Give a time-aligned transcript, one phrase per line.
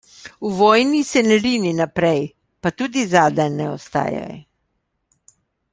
[0.41, 2.21] V vojni se ne rini naprej,
[2.61, 4.35] pa tudi zadaj ne ostajaj.